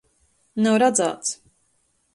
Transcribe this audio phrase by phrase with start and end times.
[0.65, 1.37] Nav radzāts.